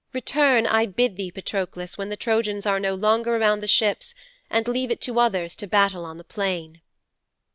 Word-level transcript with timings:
Return, 0.13 0.65
I 0.65 0.87
bid 0.87 1.15
thee, 1.15 1.29
Patroklos, 1.29 1.95
when 1.95 2.09
the 2.09 2.17
Trojans 2.17 2.65
are 2.65 2.79
no 2.79 2.95
longer 2.95 3.35
around 3.35 3.59
the 3.59 3.67
ships, 3.67 4.15
and 4.49 4.67
leave 4.67 4.89
it 4.89 4.99
to 5.01 5.19
others 5.19 5.55
to 5.57 5.67
battle 5.67 6.05
on 6.05 6.17
the 6.17 6.23
plain."' 6.23 6.81